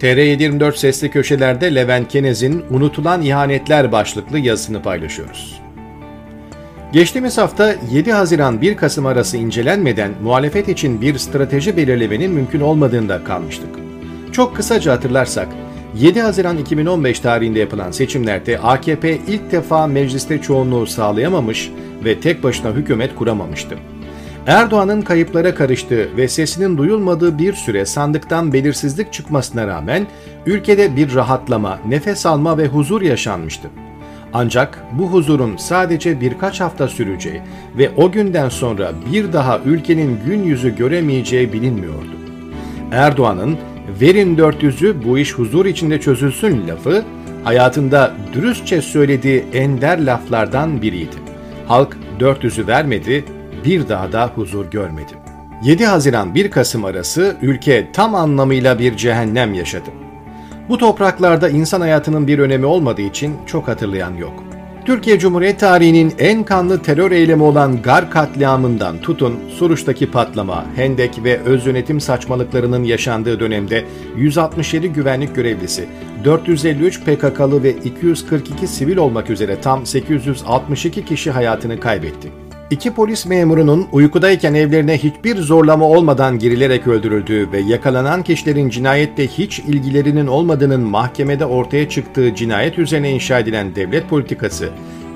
TR724 0.00 0.76
Sesli 0.76 1.10
Köşeler'de 1.10 1.74
Levent 1.74 2.08
Kenez'in 2.08 2.64
Unutulan 2.70 3.22
İhanetler 3.22 3.92
başlıklı 3.92 4.38
yazısını 4.38 4.82
paylaşıyoruz. 4.82 5.60
Geçtiğimiz 6.92 7.38
hafta 7.38 7.74
7 7.92 8.12
Haziran 8.12 8.60
1 8.60 8.76
Kasım 8.76 9.06
arası 9.06 9.36
incelenmeden 9.36 10.10
muhalefet 10.22 10.68
için 10.68 11.00
bir 11.00 11.18
strateji 11.18 11.76
belirlemenin 11.76 12.32
mümkün 12.32 12.60
olmadığında 12.60 13.24
kalmıştık. 13.24 13.68
Çok 14.32 14.56
kısaca 14.56 14.92
hatırlarsak, 14.92 15.48
7 15.98 16.20
Haziran 16.20 16.58
2015 16.58 17.20
tarihinde 17.20 17.58
yapılan 17.58 17.90
seçimlerde 17.90 18.58
AKP 18.58 19.18
ilk 19.28 19.52
defa 19.52 19.86
mecliste 19.86 20.40
çoğunluğu 20.40 20.86
sağlayamamış 20.86 21.70
ve 22.04 22.20
tek 22.20 22.42
başına 22.42 22.70
hükümet 22.70 23.14
kuramamıştı. 23.14 23.78
Erdoğan'ın 24.46 25.02
kayıplara 25.02 25.54
karıştığı 25.54 26.16
ve 26.16 26.28
sesinin 26.28 26.78
duyulmadığı 26.78 27.38
bir 27.38 27.52
süre 27.52 27.86
sandıktan 27.86 28.52
belirsizlik 28.52 29.12
çıkmasına 29.12 29.66
rağmen 29.66 30.06
ülkede 30.46 30.96
bir 30.96 31.14
rahatlama, 31.14 31.78
nefes 31.88 32.26
alma 32.26 32.58
ve 32.58 32.66
huzur 32.66 33.02
yaşanmıştı. 33.02 33.68
Ancak 34.32 34.84
bu 34.92 35.06
huzurun 35.06 35.56
sadece 35.56 36.20
birkaç 36.20 36.60
hafta 36.60 36.88
süreceği 36.88 37.40
ve 37.78 37.90
o 37.96 38.12
günden 38.12 38.48
sonra 38.48 38.92
bir 39.12 39.32
daha 39.32 39.58
ülkenin 39.64 40.18
gün 40.26 40.42
yüzü 40.42 40.76
göremeyeceği 40.76 41.52
bilinmiyordu. 41.52 42.16
Erdoğan'ın 42.92 43.58
verin 44.00 44.36
400'ü 44.36 45.04
bu 45.04 45.18
iş 45.18 45.34
huzur 45.34 45.66
içinde 45.66 46.00
çözülsün 46.00 46.68
lafı 46.68 47.04
hayatında 47.44 48.14
dürüstçe 48.32 48.82
söylediği 48.82 49.44
ender 49.52 49.98
laflardan 49.98 50.82
biriydi. 50.82 51.16
Halk 51.68 51.96
400'ü 52.20 52.66
vermedi, 52.66 53.24
bir 53.64 53.88
daha 53.88 54.12
da 54.12 54.26
huzur 54.34 54.70
görmedi. 54.70 55.12
7 55.62 55.86
Haziran 55.86 56.34
1 56.34 56.50
Kasım 56.50 56.84
arası 56.84 57.36
ülke 57.42 57.92
tam 57.92 58.14
anlamıyla 58.14 58.78
bir 58.78 58.96
cehennem 58.96 59.54
yaşadı. 59.54 59.90
Bu 60.68 60.78
topraklarda 60.78 61.48
insan 61.48 61.80
hayatının 61.80 62.26
bir 62.26 62.38
önemi 62.38 62.66
olmadığı 62.66 63.02
için 63.02 63.36
çok 63.46 63.68
hatırlayan 63.68 64.14
yok. 64.14 64.44
Türkiye 64.84 65.18
Cumhuriyet 65.18 65.60
tarihinin 65.60 66.14
en 66.18 66.44
kanlı 66.44 66.82
terör 66.82 67.10
eylemi 67.10 67.42
olan 67.42 67.82
Gar 67.82 68.10
katliamından 68.10 69.00
tutun 69.00 69.38
Suruç'taki 69.58 70.10
patlama, 70.10 70.64
Hendek 70.76 71.24
ve 71.24 71.40
öz 71.40 71.66
yönetim 71.66 72.00
saçmalıklarının 72.00 72.84
yaşandığı 72.84 73.40
dönemde 73.40 73.84
167 74.16 74.88
güvenlik 74.88 75.34
görevlisi, 75.34 75.88
453 76.24 77.00
PKK'lı 77.00 77.62
ve 77.62 77.72
242 77.72 78.66
sivil 78.66 78.96
olmak 78.96 79.30
üzere 79.30 79.60
tam 79.60 79.86
862 79.86 81.04
kişi 81.04 81.30
hayatını 81.30 81.80
kaybetti. 81.80 82.49
İki 82.70 82.94
polis 82.94 83.26
memurunun 83.26 83.88
uykudayken 83.92 84.54
evlerine 84.54 84.98
hiçbir 84.98 85.36
zorlama 85.36 85.84
olmadan 85.84 86.38
girilerek 86.38 86.86
öldürüldüğü 86.86 87.52
ve 87.52 87.60
yakalanan 87.60 88.22
kişilerin 88.22 88.68
cinayette 88.68 89.26
hiç 89.26 89.58
ilgilerinin 89.58 90.26
olmadığının 90.26 90.80
mahkemede 90.80 91.44
ortaya 91.44 91.88
çıktığı 91.88 92.34
cinayet 92.34 92.78
üzerine 92.78 93.10
inşa 93.10 93.38
edilen 93.38 93.74
devlet 93.74 94.08
politikası 94.08 94.68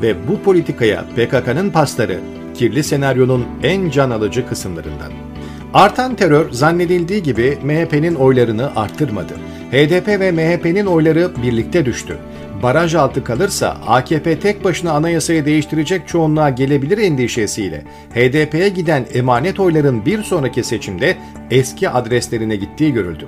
ve 0.03 0.29
bu 0.29 0.41
politikaya 0.41 1.05
PKK'nın 1.17 1.71
pasları 1.71 2.21
kirli 2.55 2.83
senaryonun 2.83 3.47
en 3.63 3.91
can 3.91 4.11
alıcı 4.11 4.49
kısımlarından. 4.49 5.13
Artan 5.75 6.15
terör 6.15 6.51
zannedildiği 6.51 7.23
gibi 7.23 7.59
MHP'nin 7.63 8.15
oylarını 8.15 8.77
arttırmadı. 8.77 9.35
HDP 9.71 10.09
ve 10.09 10.33
MHP'nin 10.33 10.87
oyları 10.87 11.31
birlikte 11.43 11.87
düştü 11.87 12.19
baraj 12.65 12.95
altı 12.95 13.25
kalırsa 13.25 13.77
AKP 13.87 14.39
tek 14.41 14.65
başına 14.65 14.93
anayasayı 14.93 15.45
değiştirecek 15.45 16.09
çoğunluğa 16.09 16.51
gelebilir 16.51 16.99
endişesiyle 16.99 17.83
HDP'ye 18.15 18.69
giden 18.69 19.07
emanet 19.15 19.61
oyların 19.61 20.07
bir 20.07 20.23
sonraki 20.23 20.65
seçimde 20.65 21.17
eski 21.51 21.89
adreslerine 21.89 22.57
gittiği 22.57 22.93
görüldü. 22.93 23.27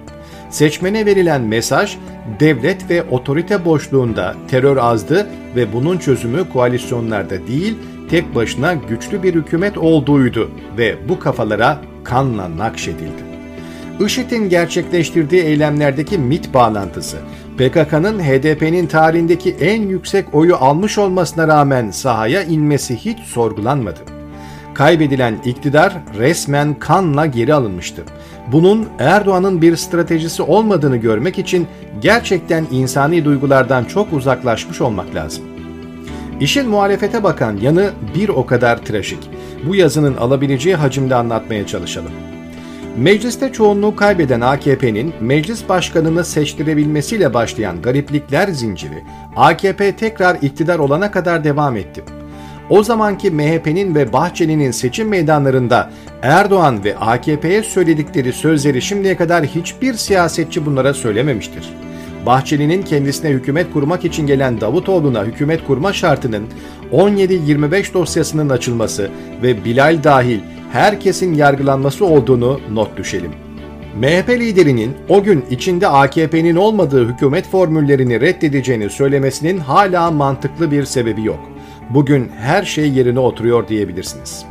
Seçmene 0.50 1.06
verilen 1.06 1.42
mesaj 1.42 1.96
devlet 2.40 2.90
ve 2.90 3.02
otorite 3.02 3.64
boşluğunda 3.64 4.34
terör 4.48 4.76
azdı 4.76 5.26
ve 5.56 5.72
bunun 5.72 5.98
çözümü 5.98 6.48
koalisyonlarda 6.52 7.46
değil 7.46 7.78
tek 8.10 8.34
başına 8.34 8.74
güçlü 8.74 9.22
bir 9.22 9.34
hükümet 9.34 9.78
olduğuydu 9.78 10.50
ve 10.78 11.08
bu 11.08 11.18
kafalara 11.18 11.78
kanla 12.04 12.58
nakşedildi. 12.58 13.35
IŞİD'in 14.00 14.48
gerçekleştirdiği 14.48 15.42
eylemlerdeki 15.42 16.18
MIT 16.18 16.54
bağlantısı, 16.54 17.16
PKK'nın 17.58 18.20
HDP'nin 18.20 18.86
tarihindeki 18.86 19.56
en 19.60 19.82
yüksek 19.82 20.34
oyu 20.34 20.56
almış 20.56 20.98
olmasına 20.98 21.48
rağmen 21.48 21.90
sahaya 21.90 22.42
inmesi 22.42 22.96
hiç 22.96 23.18
sorgulanmadı. 23.18 24.00
Kaybedilen 24.74 25.34
iktidar 25.44 25.96
resmen 26.18 26.74
kanla 26.74 27.26
geri 27.26 27.54
alınmıştı. 27.54 28.02
Bunun 28.52 28.86
Erdoğan'ın 28.98 29.62
bir 29.62 29.76
stratejisi 29.76 30.42
olmadığını 30.42 30.96
görmek 30.96 31.38
için 31.38 31.66
gerçekten 32.00 32.66
insani 32.70 33.24
duygulardan 33.24 33.84
çok 33.84 34.12
uzaklaşmış 34.12 34.80
olmak 34.80 35.14
lazım. 35.14 35.44
İşin 36.40 36.68
muhalefete 36.68 37.22
bakan 37.22 37.56
yanı 37.56 37.90
bir 38.14 38.28
o 38.28 38.46
kadar 38.46 38.84
trajik. 38.84 39.30
Bu 39.68 39.76
yazının 39.76 40.16
alabileceği 40.16 40.76
hacimde 40.76 41.14
anlatmaya 41.14 41.66
çalışalım. 41.66 42.35
Mecliste 42.98 43.52
çoğunluğu 43.52 43.96
kaybeden 43.96 44.40
AKP'nin 44.40 45.14
meclis 45.20 45.68
başkanını 45.68 46.24
seçtirebilmesiyle 46.24 47.34
başlayan 47.34 47.82
gariplikler 47.82 48.48
zinciri 48.48 49.04
AKP 49.36 49.96
tekrar 49.96 50.38
iktidar 50.42 50.78
olana 50.78 51.10
kadar 51.10 51.44
devam 51.44 51.76
etti. 51.76 52.04
O 52.70 52.82
zamanki 52.82 53.30
MHP'nin 53.30 53.94
ve 53.94 54.12
Bahçeli'nin 54.12 54.70
seçim 54.70 55.08
meydanlarında 55.08 55.90
Erdoğan 56.22 56.84
ve 56.84 56.96
AKP'ye 56.98 57.62
söyledikleri 57.62 58.32
sözleri 58.32 58.82
şimdiye 58.82 59.16
kadar 59.16 59.44
hiçbir 59.44 59.94
siyasetçi 59.94 60.66
bunlara 60.66 60.94
söylememiştir. 60.94 61.70
Bahçeli'nin 62.26 62.82
kendisine 62.82 63.30
hükümet 63.30 63.72
kurmak 63.72 64.04
için 64.04 64.26
gelen 64.26 64.60
Davutoğlu'na 64.60 65.24
hükümet 65.24 65.66
kurma 65.66 65.92
şartının 65.92 66.44
17-25 66.92 67.94
dosyasının 67.94 68.48
açılması 68.48 69.10
ve 69.42 69.64
Bilal 69.64 70.04
dahil 70.04 70.40
herkesin 70.72 71.34
yargılanması 71.34 72.06
olduğunu 72.06 72.60
not 72.72 72.96
düşelim. 72.96 73.30
MHP 73.96 74.28
liderinin 74.28 74.96
o 75.08 75.22
gün 75.22 75.44
içinde 75.50 75.88
AKP'nin 75.88 76.56
olmadığı 76.56 77.08
hükümet 77.08 77.48
formüllerini 77.48 78.20
reddedeceğini 78.20 78.90
söylemesinin 78.90 79.58
hala 79.58 80.10
mantıklı 80.10 80.70
bir 80.70 80.84
sebebi 80.84 81.24
yok. 81.24 81.40
Bugün 81.90 82.30
her 82.38 82.62
şey 82.64 82.92
yerine 82.92 83.18
oturuyor 83.18 83.68
diyebilirsiniz. 83.68 84.44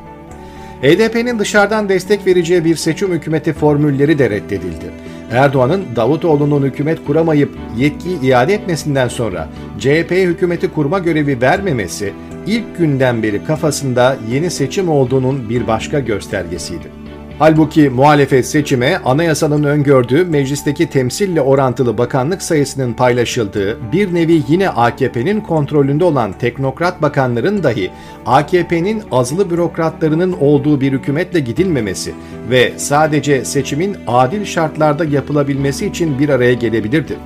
HDP'nin 0.82 1.40
dışarıdan 1.40 1.90
destek 1.90 2.28
vereceği 2.28 2.66
bir 2.66 2.76
seçim 2.76 3.12
hükümeti 3.12 3.54
formülleri 3.54 4.20
de 4.20 4.30
reddedildi. 4.30 4.92
Erdoğan'ın 5.32 5.86
Davutoğlu'nun 5.96 6.64
hükümet 6.64 7.06
kuramayıp 7.06 7.58
yetkiyi 7.78 8.22
iade 8.22 8.54
etmesinden 8.54 9.08
sonra 9.08 9.50
CHP'ye 9.80 10.26
hükümeti 10.26 10.72
kurma 10.72 11.00
görevi 11.00 11.42
vermemesi 11.42 12.14
ilk 12.48 12.78
günden 12.78 13.24
beri 13.24 13.44
kafasında 13.44 14.18
yeni 14.32 14.52
seçim 14.52 14.90
olduğunun 14.90 15.50
bir 15.50 15.68
başka 15.68 16.00
göstergesiydi. 16.00 17.06
Halbuki 17.40 17.90
muhalefet 17.90 18.48
seçime 18.48 19.02
anayasanın 19.06 19.64
öngördüğü 19.64 20.26
meclisteki 20.26 20.90
temsille 20.90 21.42
orantılı 21.42 21.98
bakanlık 21.98 22.42
sayısının 22.42 22.94
paylaşıldığı 22.94 23.92
bir 23.92 24.14
nevi 24.14 24.42
yine 24.48 24.70
AKP'nin 24.70 25.42
kontrolünde 25.42 26.04
olan 26.04 26.34
teknokrat 26.34 27.02
bakanların 27.02 27.64
dahi 27.64 27.92
AKP'nin 28.26 29.04
azılı 29.12 29.50
bürokratlarının 29.50 30.36
olduğu 30.40 30.82
bir 30.82 30.92
hükümetle 30.92 31.40
gidilmemesi 31.40 32.14
ve 32.50 32.74
sadece 32.78 33.46
seçimin 33.46 33.98
adil 34.08 34.46
şartlarda 34.46 35.06
yapılabilmesi 35.06 35.86
için 35.86 36.20
bir 36.20 36.30
araya 36.30 36.54
gelebilirdi. 36.54 37.18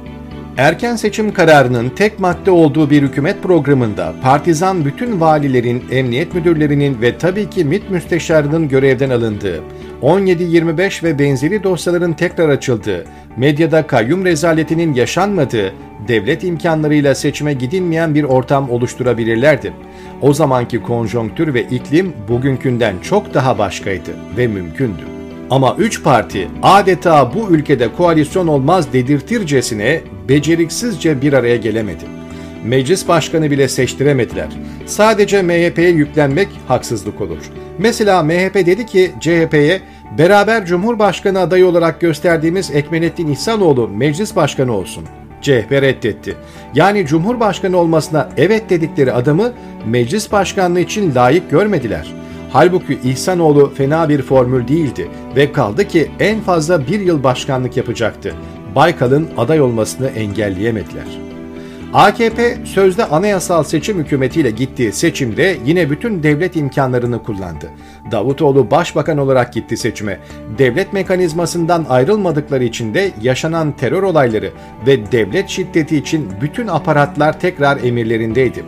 Erken 0.60 0.96
seçim 0.96 1.34
kararının 1.34 1.90
tek 1.90 2.20
madde 2.20 2.52
olduğu 2.52 2.90
bir 2.90 3.02
hükümet 3.02 3.44
programında 3.44 4.14
partizan 4.22 4.86
bütün 4.86 5.22
valilerin, 5.22 5.84
emniyet 5.92 6.34
müdürlerinin 6.34 7.02
ve 7.02 7.18
tabii 7.18 7.50
ki 7.50 7.66
MİT 7.66 7.90
müsteşarının 7.90 8.68
görevden 8.68 9.10
alındığı, 9.10 9.64
17-25 10.02 11.04
ve 11.04 11.20
benzeri 11.20 11.64
dosyaların 11.64 12.14
tekrar 12.14 12.50
açıldığı, 12.50 13.06
medyada 13.38 13.88
kayyum 13.88 14.26
rezaletinin 14.26 14.94
yaşanmadığı, 14.94 15.74
devlet 16.08 16.44
imkanlarıyla 16.44 17.16
seçime 17.16 17.54
gidilmeyen 17.54 18.16
bir 18.16 18.24
ortam 18.24 18.70
oluşturabilirlerdi. 18.70 19.74
O 20.22 20.34
zamanki 20.34 20.82
konjonktür 20.82 21.54
ve 21.54 21.62
iklim 21.62 22.14
bugünkünden 22.28 22.96
çok 23.02 23.34
daha 23.34 23.58
başkaydı 23.58 24.12
ve 24.38 24.48
mümkündü. 24.48 25.19
Ama 25.50 25.76
üç 25.78 26.04
parti 26.04 26.48
adeta 26.64 27.34
bu 27.34 27.50
ülkede 27.50 27.94
koalisyon 27.94 28.48
olmaz 28.48 28.94
dedirtircesine 28.94 30.02
beceriksizce 30.30 31.22
bir 31.22 31.34
araya 31.34 31.58
gelemedi. 31.58 32.04
Meclis 32.66 33.08
başkanı 33.08 33.52
bile 33.52 33.68
seçtiremediler. 33.68 34.48
Sadece 34.86 35.42
MHP'ye 35.42 35.90
yüklenmek 35.90 36.48
haksızlık 36.68 37.22
olur. 37.22 37.38
Mesela 37.78 38.24
MHP 38.24 38.56
dedi 38.56 38.86
ki 38.86 39.12
CHP'ye 39.20 39.82
beraber 40.18 40.66
Cumhurbaşkanı 40.66 41.40
adayı 41.40 41.68
olarak 41.68 42.02
gösterdiğimiz 42.02 42.72
Ekmenettin 42.72 43.28
İhsanoğlu 43.28 43.88
meclis 43.88 44.36
başkanı 44.36 44.74
olsun. 44.74 45.06
CHP 45.42 45.72
reddetti. 45.72 46.36
Yani 46.74 47.06
Cumhurbaşkanı 47.06 47.78
olmasına 47.78 48.30
evet 48.38 48.70
dedikleri 48.70 49.14
adamı 49.14 49.54
meclis 49.86 50.32
başkanlığı 50.32 50.80
için 50.80 51.16
layık 51.16 51.52
görmediler. 51.52 52.19
Halbuki 52.52 53.00
İhsanoğlu 53.04 53.74
fena 53.76 54.10
bir 54.10 54.22
formül 54.22 54.68
değildi 54.68 55.08
ve 55.36 55.52
kaldı 55.52 55.88
ki 55.88 56.12
en 56.20 56.42
fazla 56.42 56.88
bir 56.88 57.00
yıl 57.00 57.24
başkanlık 57.24 57.78
yapacaktı. 57.78 58.36
Baykal'ın 58.76 59.30
aday 59.38 59.62
olmasını 59.62 60.08
engelleyemediler. 60.08 61.06
AKP 61.94 62.58
sözde 62.66 63.06
anayasal 63.06 63.64
seçim 63.64 64.00
hükümetiyle 64.00 64.52
gittiği 64.52 64.94
seçimde 64.94 65.58
yine 65.66 65.90
bütün 65.90 66.24
devlet 66.24 66.56
imkanlarını 66.56 67.24
kullandı. 67.24 67.70
Davutoğlu 68.12 68.72
başbakan 68.72 69.18
olarak 69.18 69.54
gitti 69.54 69.78
seçime. 69.78 70.20
Devlet 70.58 70.94
mekanizmasından 70.94 71.86
ayrılmadıkları 71.90 72.64
için 72.64 72.94
de 72.94 73.12
yaşanan 73.22 73.72
terör 73.72 74.04
olayları 74.04 74.52
ve 74.88 75.12
devlet 75.12 75.50
şiddeti 75.50 75.98
için 75.98 76.30
bütün 76.42 76.68
aparatlar 76.68 77.40
tekrar 77.40 77.84
emirlerindeydi. 77.84 78.64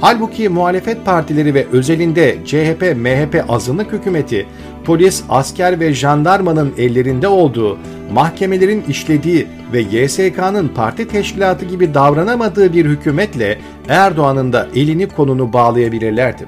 Halbuki 0.00 0.48
muhalefet 0.48 1.04
partileri 1.04 1.54
ve 1.54 1.66
özelinde 1.72 2.36
CHP, 2.44 2.96
MHP 2.96 3.44
azınlık 3.48 3.92
hükümeti 3.92 4.46
polis, 4.84 5.24
asker 5.28 5.80
ve 5.80 5.94
jandarmanın 5.94 6.74
ellerinde 6.78 7.28
olduğu, 7.28 7.78
mahkemelerin 8.12 8.84
işlediği 8.88 9.46
ve 9.72 9.80
YSK'nın 9.80 10.68
parti 10.68 11.08
teşkilatı 11.08 11.64
gibi 11.64 11.94
davranamadığı 11.94 12.72
bir 12.72 12.84
hükümetle 12.84 13.58
Erdoğan'ın 13.88 14.52
da 14.52 14.68
elini 14.74 15.08
konunu 15.08 15.52
bağlayabilirlerdi. 15.52 16.46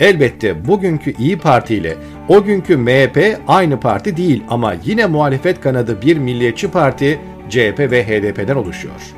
Elbette 0.00 0.66
bugünkü 0.66 1.12
İyi 1.18 1.38
Parti 1.38 1.74
ile 1.74 1.96
o 2.28 2.44
günkü 2.44 2.76
MHP 2.76 3.38
aynı 3.48 3.80
parti 3.80 4.16
değil 4.16 4.42
ama 4.48 4.74
yine 4.84 5.06
muhalefet 5.06 5.60
kanadı 5.60 6.02
bir 6.02 6.16
milliyetçi 6.16 6.70
parti 6.70 7.20
CHP 7.48 7.78
ve 7.78 8.04
HDP'den 8.06 8.56
oluşuyor. 8.56 9.17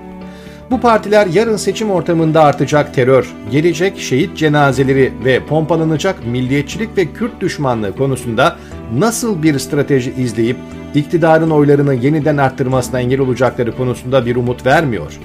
Bu 0.71 0.81
partiler 0.81 1.27
yarın 1.27 1.57
seçim 1.57 1.91
ortamında 1.91 2.43
artacak 2.43 2.95
terör, 2.95 3.35
gelecek 3.51 3.99
şehit 3.99 4.37
cenazeleri 4.37 5.13
ve 5.25 5.47
pompalanacak 5.47 6.27
milliyetçilik 6.27 6.97
ve 6.97 7.07
Kürt 7.07 7.41
düşmanlığı 7.41 7.97
konusunda 7.97 8.57
nasıl 8.99 9.43
bir 9.43 9.59
strateji 9.59 10.13
izleyip 10.13 10.57
iktidarın 10.95 11.51
oylarını 11.51 11.95
yeniden 11.95 12.37
arttırmasına 12.37 13.01
engel 13.01 13.21
olacakları 13.21 13.77
konusunda 13.77 14.27
bir 14.27 14.37
umut 14.37 14.67
vermiyor. 14.67 15.19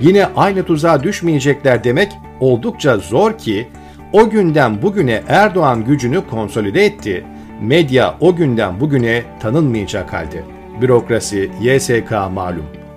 Yine 0.00 0.26
aynı 0.36 0.62
tuzağa 0.62 1.02
düşmeyecekler 1.02 1.84
demek 1.84 2.12
oldukça 2.40 2.98
zor 2.98 3.38
ki 3.38 3.68
o 4.12 4.30
günden 4.30 4.82
bugüne 4.82 5.22
Erdoğan 5.28 5.84
gücünü 5.84 6.26
konsolide 6.30 6.84
etti. 6.84 7.24
Medya 7.62 8.14
o 8.20 8.36
günden 8.36 8.80
bugüne 8.80 9.22
tanınmayacak 9.40 10.12
halde. 10.12 10.42
Bürokrasi, 10.80 11.50
YSK 11.60 12.10
malum. 12.32 12.87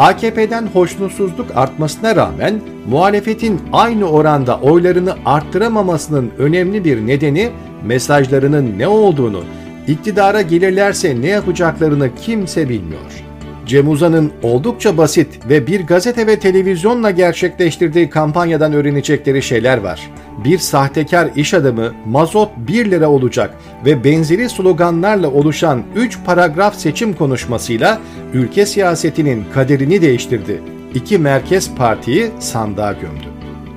AKP'den 0.00 0.66
hoşnutsuzluk 0.66 1.56
artmasına 1.56 2.16
rağmen 2.16 2.60
muhalefetin 2.88 3.60
aynı 3.72 4.10
oranda 4.10 4.60
oylarını 4.60 5.14
arttıramamasının 5.24 6.30
önemli 6.38 6.84
bir 6.84 7.06
nedeni 7.06 7.50
mesajlarının 7.84 8.78
ne 8.78 8.88
olduğunu, 8.88 9.44
iktidara 9.86 10.42
gelirlerse 10.42 11.20
ne 11.20 11.26
yapacaklarını 11.26 12.14
kimse 12.14 12.68
bilmiyor. 12.68 13.29
Cem 13.70 13.90
Uzan'ın 13.90 14.32
oldukça 14.42 14.96
basit 14.96 15.48
ve 15.48 15.66
bir 15.66 15.86
gazete 15.86 16.26
ve 16.26 16.38
televizyonla 16.38 17.10
gerçekleştirdiği 17.10 18.10
kampanyadan 18.10 18.72
öğrenecekleri 18.72 19.42
şeyler 19.42 19.78
var. 19.78 20.10
Bir 20.44 20.58
sahtekar 20.58 21.28
iş 21.36 21.54
adamı 21.54 21.92
mazot 22.06 22.50
1 22.56 22.90
lira 22.90 23.10
olacak 23.10 23.54
ve 23.84 24.04
benzeri 24.04 24.48
sloganlarla 24.48 25.30
oluşan 25.30 25.82
3 25.96 26.18
paragraf 26.26 26.74
seçim 26.74 27.12
konuşmasıyla 27.12 28.00
ülke 28.32 28.66
siyasetinin 28.66 29.44
kaderini 29.54 30.02
değiştirdi. 30.02 30.62
İki 30.94 31.18
merkez 31.18 31.74
partiyi 31.74 32.30
sandığa 32.38 32.92
gömdü. 32.92 33.29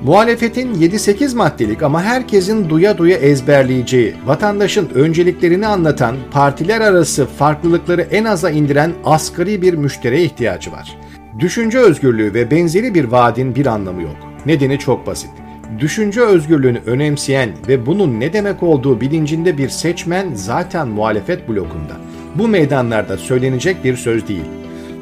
Muhalefetin 0.03 0.73
7-8 0.73 1.35
maddelik 1.35 1.83
ama 1.83 2.03
herkesin 2.03 2.69
duya 2.69 2.97
duya 2.97 3.17
ezberleyeceği, 3.17 4.15
vatandaşın 4.25 4.89
önceliklerini 4.95 5.67
anlatan, 5.67 6.15
partiler 6.31 6.81
arası 6.81 7.25
farklılıkları 7.25 8.01
en 8.01 8.23
aza 8.23 8.49
indiren 8.49 8.91
asgari 9.05 9.61
bir 9.61 9.73
müşteriye 9.73 10.23
ihtiyacı 10.23 10.71
var. 10.71 10.97
Düşünce 11.39 11.79
özgürlüğü 11.79 12.33
ve 12.33 12.51
benzeri 12.51 12.93
bir 12.93 13.03
vaadin 13.03 13.55
bir 13.55 13.65
anlamı 13.65 14.01
yok. 14.01 14.15
Nedeni 14.45 14.79
çok 14.79 15.07
basit. 15.07 15.29
Düşünce 15.79 16.21
özgürlüğünü 16.21 16.81
önemseyen 16.85 17.49
ve 17.67 17.85
bunun 17.85 18.19
ne 18.19 18.33
demek 18.33 18.63
olduğu 18.63 19.01
bilincinde 19.01 19.57
bir 19.57 19.69
seçmen 19.69 20.33
zaten 20.33 20.87
muhalefet 20.87 21.49
blokunda. 21.49 21.93
Bu 22.35 22.47
meydanlarda 22.47 23.17
söylenecek 23.17 23.83
bir 23.83 23.95
söz 23.97 24.27
değil. 24.27 24.45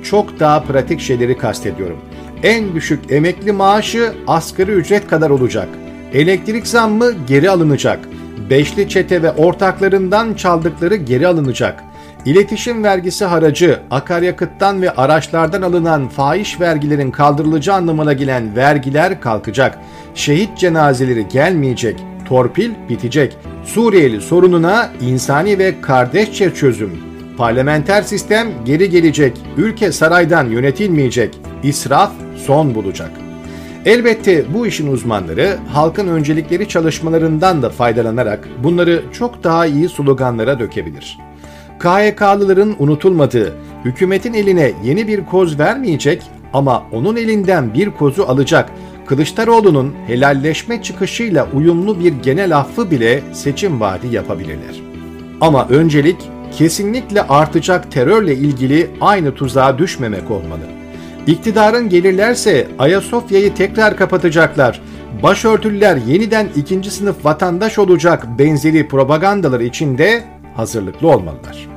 Çok 0.04 0.40
daha 0.40 0.64
pratik 0.64 1.00
şeyleri 1.00 1.38
kastediyorum 1.38 1.98
en 2.44 2.76
düşük 2.76 3.12
emekli 3.12 3.52
maaşı 3.52 4.14
asgari 4.28 4.72
ücret 4.72 5.08
kadar 5.08 5.30
olacak. 5.30 5.68
Elektrik 6.14 6.68
zammı 6.68 7.12
geri 7.28 7.50
alınacak. 7.50 8.00
Beşli 8.50 8.90
çete 8.90 9.24
ve 9.24 9.32
ortaklarından 9.32 10.34
çaldıkları 10.34 10.96
geri 10.96 11.28
alınacak. 11.28 11.84
İletişim 12.26 12.84
vergisi 12.84 13.26
haracı, 13.26 13.80
akaryakıttan 13.92 14.82
ve 14.82 14.92
araçlardan 14.92 15.62
alınan 15.62 16.08
fahiş 16.10 16.60
vergilerin 16.60 17.12
kaldırılacağı 17.12 17.76
anlamına 17.76 18.14
gelen 18.14 18.56
vergiler 18.56 19.22
kalkacak. 19.22 19.78
Şehit 20.16 20.58
cenazeleri 20.58 21.28
gelmeyecek. 21.28 22.00
Torpil 22.26 22.72
bitecek. 22.90 23.38
Suriyeli 23.66 24.22
sorununa 24.22 24.90
insani 25.02 25.60
ve 25.60 25.82
kardeşçe 25.82 26.54
çözüm. 26.54 26.92
Parlamenter 27.38 28.02
sistem 28.02 28.48
geri 28.66 28.90
gelecek. 28.90 29.38
Ülke 29.58 29.92
saraydan 29.92 30.50
yönetilmeyecek. 30.50 31.51
İsraf 31.64 32.12
son 32.46 32.76
bulacak. 32.76 33.12
Elbette 33.86 34.46
bu 34.54 34.68
işin 34.68 34.92
uzmanları 34.92 35.58
halkın 35.74 36.08
öncelikleri 36.08 36.68
çalışmalarından 36.68 37.62
da 37.62 37.70
faydalanarak 37.70 38.48
bunları 38.64 39.04
çok 39.14 39.44
daha 39.44 39.66
iyi 39.66 39.90
sloganlara 39.90 40.60
dökebilir. 40.60 41.18
KHK'lıların 41.80 42.76
unutulmadığı, 42.80 43.54
hükümetin 43.86 44.34
eline 44.34 44.72
yeni 44.84 45.08
bir 45.08 45.26
koz 45.26 45.60
vermeyecek 45.60 46.22
ama 46.54 46.84
onun 46.92 47.16
elinden 47.16 47.74
bir 47.74 47.92
kozu 47.92 48.24
alacak 48.24 48.70
Kılıçdaroğlu'nun 49.06 49.94
helalleşme 50.08 50.84
çıkışıyla 50.84 51.48
uyumlu 51.54 52.00
bir 52.00 52.14
genel 52.14 52.58
affı 52.58 52.92
bile 52.92 53.22
seçim 53.34 53.80
vaadi 53.80 54.08
yapabilirler. 54.16 54.82
Ama 55.42 55.68
öncelik 55.70 56.18
kesinlikle 56.58 57.22
artacak 57.22 57.92
terörle 57.92 58.36
ilgili 58.36 58.92
aynı 59.02 59.36
tuzağa 59.36 59.78
düşmemek 59.78 60.32
olmalı. 60.32 60.81
İktidarın 61.28 61.90
gelirlerse 61.90 62.68
Ayasofya'yı 62.80 63.54
tekrar 63.56 63.98
kapatacaklar. 63.98 64.82
Başörtüler 65.24 65.96
yeniden 65.96 66.48
ikinci 66.56 66.92
sınıf 66.92 67.26
vatandaş 67.26 67.80
olacak 67.80 68.40
benzeri 68.40 68.88
propagandalar 68.88 69.60
içinde 69.60 70.24
hazırlıklı 70.56 71.08
olmalılar. 71.08 71.71